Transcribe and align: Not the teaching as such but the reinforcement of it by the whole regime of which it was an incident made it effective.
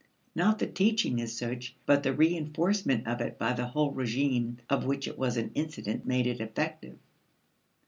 Not 0.33 0.57
the 0.57 0.65
teaching 0.65 1.21
as 1.21 1.31
such 1.37 1.75
but 1.85 2.01
the 2.01 2.11
reinforcement 2.11 3.05
of 3.05 3.21
it 3.21 3.37
by 3.37 3.53
the 3.53 3.67
whole 3.67 3.91
regime 3.91 4.57
of 4.67 4.83
which 4.83 5.07
it 5.07 5.15
was 5.19 5.37
an 5.37 5.51
incident 5.53 6.07
made 6.07 6.25
it 6.25 6.41
effective. 6.41 6.97